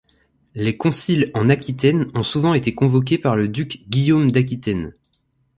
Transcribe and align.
Les 0.55 0.77
conciles 0.77 1.29
en 1.35 1.47
Aquitaine 1.47 2.07
ont 2.15 2.23
souvent 2.23 2.55
été 2.55 2.73
convoqués 2.73 3.19
par 3.19 3.35
le 3.35 3.47
duc 3.47 3.87
Guillaume 3.87 4.31
d'Aquitaine. 4.31 4.93